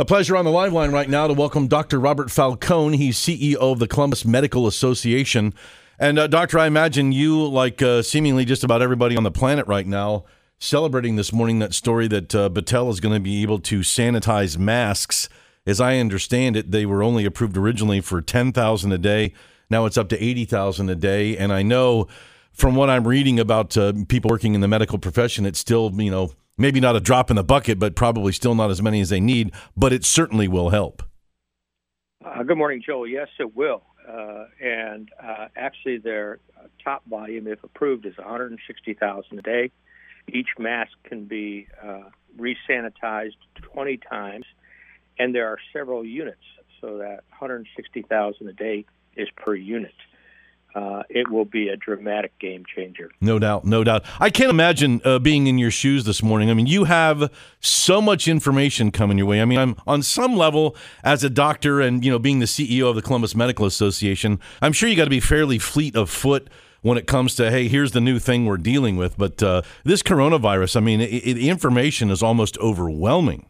[0.00, 1.98] A pleasure on the live line right now to welcome Dr.
[1.98, 2.96] Robert Falcone.
[2.96, 5.52] He's CEO of the Columbus Medical Association.
[5.98, 9.66] And, uh, Doctor, I imagine you, like uh, seemingly just about everybody on the planet
[9.66, 10.24] right now,
[10.60, 14.56] celebrating this morning that story that uh, Battelle is going to be able to sanitize
[14.56, 15.28] masks.
[15.66, 19.32] As I understand it, they were only approved originally for 10,000 a day.
[19.68, 21.36] Now it's up to 80,000 a day.
[21.36, 22.06] And I know
[22.52, 26.12] from what I'm reading about uh, people working in the medical profession, it's still, you
[26.12, 29.08] know, maybe not a drop in the bucket, but probably still not as many as
[29.08, 31.02] they need, but it certainly will help.
[32.24, 33.06] Uh, good morning, Joel.
[33.06, 33.82] Yes, it will.
[34.06, 36.40] Uh, and uh, actually, their
[36.82, 39.70] top volume, if approved, is 160,000 a day.
[40.28, 44.44] Each mask can be uh, resanitized 20 times,
[45.18, 46.42] and there are several units,
[46.80, 48.84] so that 160,000 a day
[49.16, 49.94] is per unit.
[50.74, 53.10] Uh, it will be a dramatic game changer.
[53.20, 54.04] No doubt, no doubt.
[54.20, 56.50] I can't imagine uh, being in your shoes this morning.
[56.50, 59.40] I mean, you have so much information coming your way.
[59.40, 62.88] I mean, I'm on some level as a doctor and you know being the CEO
[62.88, 64.40] of the Columbus Medical Association.
[64.60, 66.48] I'm sure you got to be fairly fleet of foot
[66.82, 69.16] when it comes to hey, here's the new thing we're dealing with.
[69.16, 73.46] But uh, this coronavirus, I mean, the information is almost overwhelming.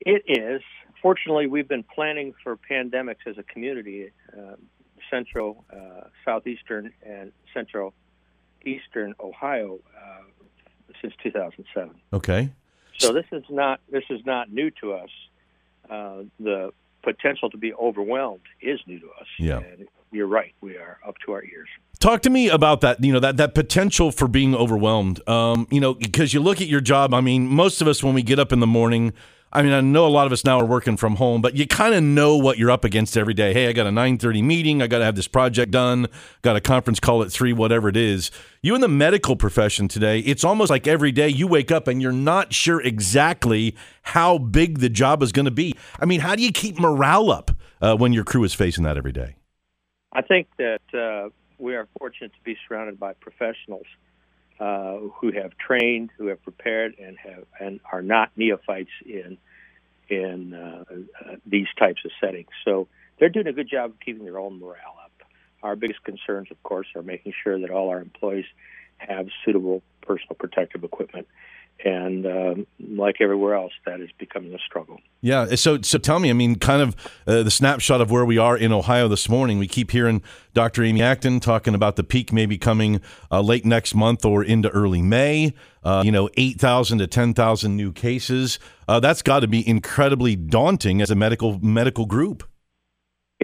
[0.00, 0.62] It is.
[1.02, 4.10] Fortunately, we've been planning for pandemics as a community.
[4.36, 4.56] Um,
[5.10, 7.94] central, uh, southeastern, and central
[8.64, 10.22] eastern Ohio uh,
[11.00, 11.90] since 2007.
[12.12, 12.50] Okay.
[12.98, 15.10] So this is not this is not new to us.
[15.88, 19.26] Uh, the potential to be overwhelmed is new to us.
[19.38, 19.58] Yeah.
[19.58, 20.54] And you're right.
[20.60, 21.68] We are up to our ears.
[22.00, 23.02] Talk to me about that.
[23.02, 25.26] You know that that potential for being overwhelmed.
[25.28, 27.14] Um, you know, because you look at your job.
[27.14, 29.12] I mean, most of us when we get up in the morning
[29.56, 31.66] I mean, I know a lot of us now are working from home, but you
[31.66, 33.54] kind of know what you're up against every day.
[33.54, 36.08] Hey, I got a 9:30 meeting, I got to have this project done,
[36.42, 38.30] got a conference call at 3, whatever it is.
[38.60, 42.02] You in the medical profession today, it's almost like every day you wake up and
[42.02, 45.74] you're not sure exactly how big the job is going to be.
[45.98, 47.50] I mean, how do you keep morale up
[47.80, 49.36] uh, when your crew is facing that every day?
[50.12, 53.86] I think that uh, we are fortunate to be surrounded by professionals
[54.60, 59.38] uh, who have trained, who have prepared, and have and are not neophytes in
[60.08, 62.48] in uh, uh, these types of settings.
[62.64, 65.12] So they're doing a good job of keeping their own morale up.
[65.62, 68.44] Our biggest concerns, of course, are making sure that all our employees
[68.98, 71.26] have suitable personal protective equipment
[71.84, 74.98] and um, like everywhere else, that is becoming a struggle.
[75.20, 75.54] Yeah.
[75.54, 78.56] So, so tell me, I mean, kind of uh, the snapshot of where we are
[78.56, 79.58] in Ohio this morning.
[79.58, 80.22] We keep hearing
[80.54, 80.82] Dr.
[80.82, 83.00] Amy Acton talking about the peak maybe coming
[83.30, 85.54] uh, late next month or into early May.
[85.84, 88.58] Uh, you know, eight thousand to ten thousand new cases.
[88.88, 92.42] Uh, that's got to be incredibly daunting as a medical medical group.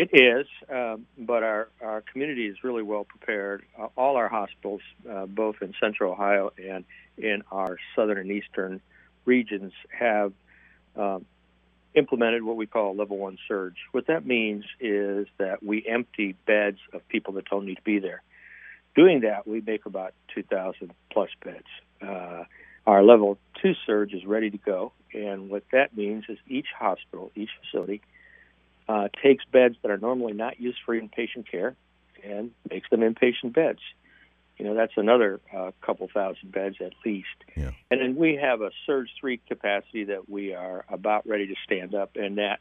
[0.00, 3.66] It is, uh, but our, our community is really well prepared.
[3.78, 6.86] Uh, all our hospitals, uh, both in central Ohio and
[7.18, 8.80] in our southern and eastern
[9.26, 10.32] regions, have
[10.96, 11.26] um,
[11.94, 13.76] implemented what we call a level one surge.
[13.92, 17.98] What that means is that we empty beds of people that don't need to be
[17.98, 18.22] there.
[18.96, 21.66] Doing that, we make about 2,000 plus beds.
[22.00, 22.44] Uh,
[22.86, 27.30] our level two surge is ready to go, and what that means is each hospital,
[27.34, 28.00] each facility,
[28.90, 31.76] uh, takes beds that are normally not used for inpatient care
[32.24, 33.78] and makes them inpatient beds.
[34.58, 37.28] You know, that's another uh, couple thousand beds at least.
[37.56, 37.70] Yeah.
[37.90, 41.94] And then we have a Surge 3 capacity that we are about ready to stand
[41.94, 42.58] up, and that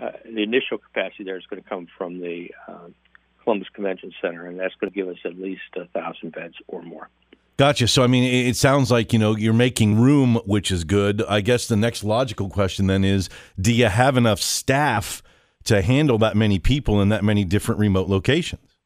[0.00, 2.88] uh, the initial capacity there is going to come from the uh,
[3.42, 6.82] Columbus Convention Center, and that's going to give us at least a thousand beds or
[6.82, 7.08] more.
[7.56, 7.88] Gotcha.
[7.88, 11.22] So, I mean, it sounds like, you know, you're making room, which is good.
[11.28, 13.28] I guess the next logical question then is
[13.60, 15.22] do you have enough staff
[15.64, 18.76] to handle that many people in that many different remote locations?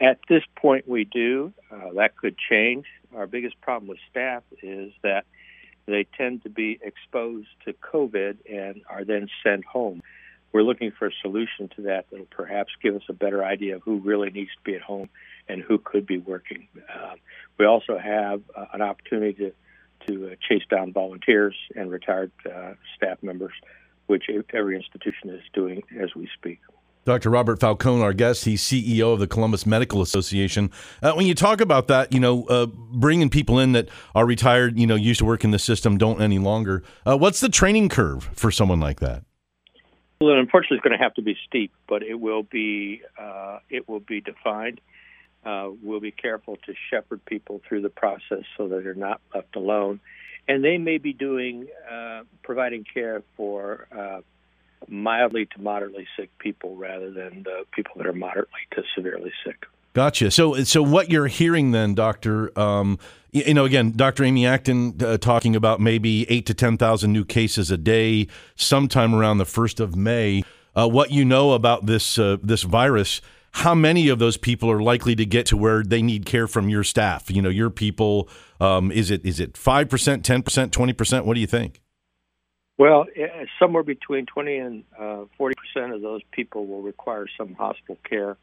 [0.00, 1.52] At this point, we do.
[1.70, 2.86] Uh, that could change.
[3.14, 5.26] Our biggest problem with staff is that
[5.86, 10.02] they tend to be exposed to COVID and are then sent home.
[10.52, 13.76] We're looking for a solution to that that will perhaps give us a better idea
[13.76, 15.08] of who really needs to be at home
[15.48, 16.68] and who could be working.
[16.92, 17.14] Uh,
[17.58, 19.52] we also have uh, an opportunity to,
[20.06, 23.52] to uh, chase down volunteers and retired uh, staff members
[24.12, 26.60] which every institution is doing as we speak.
[27.06, 27.30] Dr.
[27.30, 30.70] Robert Falcone, our guest, he's CEO of the Columbus Medical Association.
[31.02, 34.78] Uh, when you talk about that, you know, uh, bringing people in that are retired,
[34.78, 36.84] you know, used to work in the system, don't any longer.
[37.06, 39.24] Uh, what's the training curve for someone like that?
[40.20, 43.88] Well, unfortunately, it's going to have to be steep, but it will be uh, it
[43.88, 44.80] will be defined.
[45.44, 49.56] Uh, we'll be careful to shepherd people through the process so that they're not left
[49.56, 49.98] alone,
[50.48, 53.86] and they may be doing uh, providing care for
[54.88, 59.66] mildly to moderately sick people rather than the people that are moderately to severely sick.
[59.94, 60.30] Gotcha.
[60.30, 62.98] So, so what you're hearing then, Doctor, um,
[63.30, 64.24] you know, again, Dr.
[64.24, 69.14] Amy Acton uh, talking about maybe eight to ten thousand new cases a day, sometime
[69.14, 70.44] around the first of May.
[70.74, 73.20] Uh, what you know about this uh, this virus?
[73.52, 76.68] How many of those people are likely to get to where they need care from
[76.68, 77.30] your staff?
[77.30, 78.28] You know, your people.
[78.60, 81.26] Um, is it is it five percent, ten percent, twenty percent?
[81.26, 81.80] What do you think?
[82.78, 87.54] Well, eh, somewhere between 20 and uh, 40 percent of those people will require some
[87.54, 88.36] hospital care.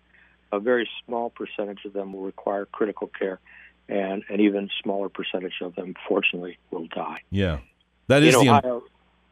[0.52, 3.40] A very small percentage of them will require critical care,
[3.88, 7.18] and an even smaller percentage of them, fortunately, will die.
[7.32, 7.60] Yeah,
[8.08, 8.50] that is in the.
[8.52, 8.84] Ohio,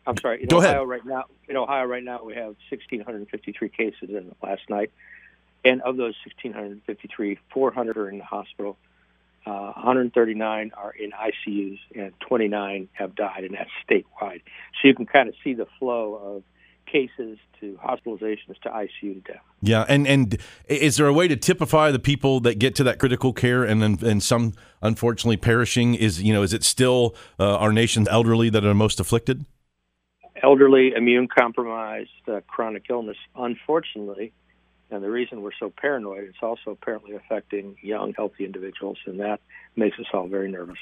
[0.06, 0.42] I'm sorry.
[0.44, 0.88] In Go Ohio ahead.
[0.88, 4.92] right now, in Ohio right now, we have 1,653 cases in last night,
[5.68, 8.78] and of those 1,653, 400 are in the hospital.
[9.46, 14.42] Uh, 139 are in ICUs and 29 have died, and that's statewide.
[14.82, 16.44] So you can kind of see the flow of
[16.86, 19.42] cases to hospitalizations to ICU to death.
[19.62, 20.38] Yeah, and and
[20.68, 23.82] is there a way to typify the people that get to that critical care and
[23.82, 25.96] then and some unfortunately perishing?
[25.96, 29.46] Is you know is it still uh, our nation's elderly that are most afflicted?
[30.44, 33.18] Elderly, immune compromised, uh, chronic illness.
[33.36, 34.34] Unfortunately,
[34.90, 39.40] and the reason we're so paranoid, it's also apparently affecting young, healthy individuals, and that
[39.76, 40.78] makes us all very nervous.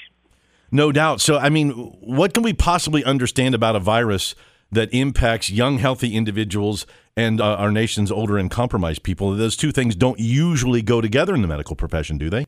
[0.72, 1.22] No doubt.
[1.22, 4.36] So, I mean, what can we possibly understand about a virus
[4.72, 6.86] that impacts young, healthy individuals
[7.16, 9.36] and uh, our nation's older and compromised people?
[9.36, 12.46] Those two things don't usually go together in the medical profession, do they?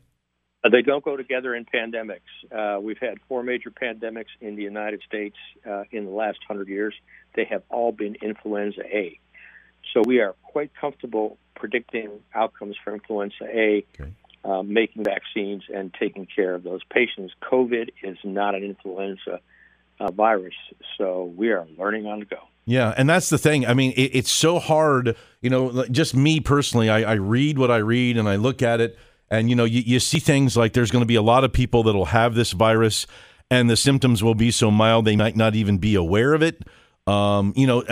[0.64, 2.20] Uh, they don't go together in pandemics.
[2.52, 6.68] Uh, we've had four major pandemics in the United States uh, in the last hundred
[6.68, 6.94] years.
[7.36, 9.20] They have all been influenza A.
[9.94, 14.12] So we are quite comfortable predicting outcomes for influenza A, Okay.
[14.46, 17.34] uh, making vaccines, and taking care of those patients.
[17.42, 19.40] COVID is not an influenza
[20.00, 20.54] uh, virus,
[20.98, 22.38] so we are learning on the go.
[22.66, 23.66] Yeah, and that's the thing.
[23.66, 25.16] I mean, it, it's so hard.
[25.42, 28.82] You know, just me personally, I, I read what I read and I look at
[28.82, 28.98] it,
[29.30, 31.52] and you know, you, you see things like there's going to be a lot of
[31.54, 33.08] people that'll have this virus,
[33.50, 36.62] and the symptoms will be so mild they might not even be aware of it.
[37.08, 37.86] Um, you know,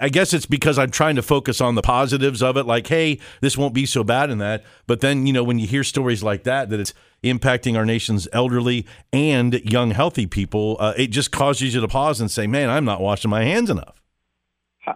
[0.00, 3.20] I, guess it's because I'm trying to focus on the positives of it, like, hey,
[3.40, 4.64] this won't be so bad in that.
[4.88, 6.92] But then, you know, when you hear stories like that, that it's
[7.22, 12.20] impacting our nation's elderly and young, healthy people, uh, it just causes you to pause
[12.20, 14.02] and say, man, I'm not washing my hands enough.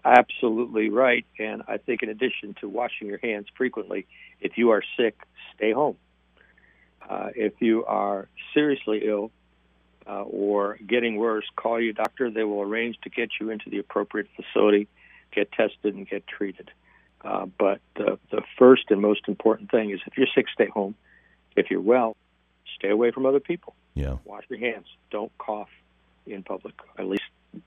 [0.05, 1.25] Absolutely right.
[1.38, 4.06] And I think, in addition to washing your hands frequently,
[4.40, 5.16] if you are sick,
[5.56, 5.96] stay home.
[7.08, 9.31] Uh, if you are seriously ill
[10.06, 12.31] uh, or getting worse, call your doctor.
[12.31, 14.88] They will arrange to get you into the appropriate facility,
[15.32, 16.70] get tested, and get treated.
[17.23, 20.94] Uh, but the, the first and most important thing is if you're sick, stay home.
[21.56, 22.17] If you're well,
[22.76, 23.75] stay away from other people.
[23.94, 24.17] Yeah.
[24.25, 24.87] Wash your hands.
[25.11, 25.69] Don't cough
[26.26, 27.25] in public, at least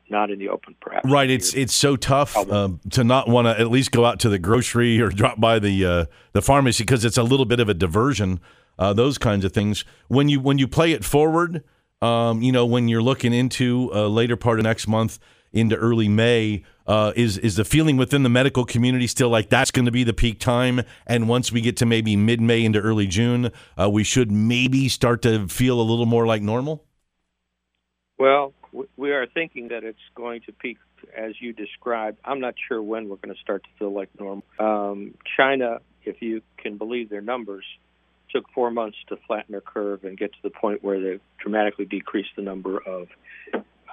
[0.10, 1.10] not in the open, perhaps.
[1.10, 1.30] Right.
[1.30, 4.40] It's it's so tough um, to not want to at least go out to the
[4.40, 7.74] grocery or drop by the uh, the pharmacy because it's a little bit of a
[7.74, 8.40] diversion.
[8.80, 9.86] Uh, those kinds of things.
[10.08, 11.64] When you when you play it forward,
[12.04, 15.20] um, you know, when you're looking into uh, later part of next month
[15.54, 19.72] into early May, uh, is is the feeling within the medical community still like that's
[19.72, 20.82] going to be the peak time?
[21.08, 24.90] And once we get to maybe mid May into early June, uh, we should maybe
[24.90, 26.84] start to feel a little more like normal.
[28.18, 28.54] Well,
[28.98, 30.80] we are thinking that it's going to peak
[31.16, 32.20] as you described.
[32.26, 34.44] I'm not sure when we're going to start to feel like normal.
[34.60, 37.66] Um, China, if you can believe their numbers,
[38.32, 41.86] took four months to flatten their curve and get to the point where they've dramatically
[41.86, 43.08] decreased the number of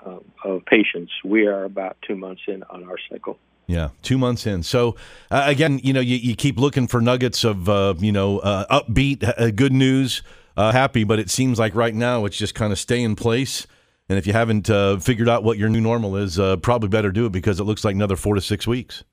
[0.04, 1.12] um, of patients.
[1.24, 3.38] We are about two months in on our cycle.
[3.66, 4.62] Yeah, two months in.
[4.62, 4.96] So
[5.30, 8.80] uh, again, you know, you, you keep looking for nuggets of uh, you know uh,
[8.80, 10.22] upbeat, uh, good news,
[10.56, 13.66] uh, happy, but it seems like right now it's just kind of stay in place.
[14.08, 17.26] And if you haven't uh, figured out what your new normal is, probably better do
[17.26, 19.04] it because it looks like another four to six weeks.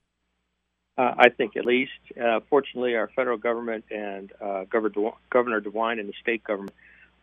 [0.98, 1.92] Uh, I think at least.
[2.20, 6.74] Uh, fortunately, our federal government and uh, Governor, Governor DeWine and the state government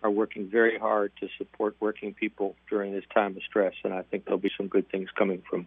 [0.03, 4.03] are working very hard to support working people during this time of stress, and I
[4.03, 5.67] think there'll be some good things coming from